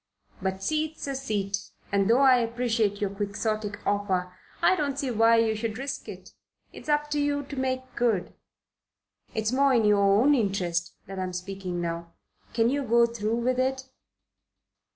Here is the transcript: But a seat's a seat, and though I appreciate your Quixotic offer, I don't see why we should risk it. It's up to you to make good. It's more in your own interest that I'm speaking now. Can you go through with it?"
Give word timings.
But 0.41 0.55
a 0.55 0.61
seat's 0.61 1.05
a 1.05 1.13
seat, 1.13 1.59
and 1.91 2.09
though 2.09 2.21
I 2.21 2.37
appreciate 2.37 2.99
your 3.01 3.11
Quixotic 3.11 3.85
offer, 3.85 4.33
I 4.59 4.75
don't 4.75 4.97
see 4.97 5.11
why 5.11 5.39
we 5.41 5.53
should 5.53 5.77
risk 5.77 6.09
it. 6.09 6.31
It's 6.73 6.89
up 6.89 7.11
to 7.11 7.19
you 7.19 7.43
to 7.43 7.55
make 7.55 7.95
good. 7.95 8.33
It's 9.35 9.51
more 9.51 9.75
in 9.75 9.85
your 9.85 9.99
own 10.01 10.33
interest 10.33 10.95
that 11.05 11.19
I'm 11.19 11.33
speaking 11.33 11.79
now. 11.81 12.13
Can 12.51 12.71
you 12.71 12.81
go 12.81 13.05
through 13.05 13.35
with 13.41 13.59
it?" 13.59 13.89